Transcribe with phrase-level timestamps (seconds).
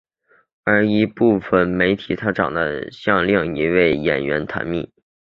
[0.63, 4.91] 而一部分媒体则称她长得像另一名女演员坛蜜。